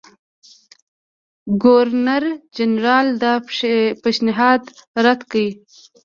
[1.63, 3.33] ګورنرجنرال دا
[4.03, 4.61] پېشنهاد
[5.05, 5.43] رد کړ.